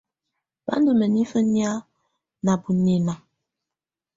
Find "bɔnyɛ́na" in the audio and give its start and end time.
2.61-3.13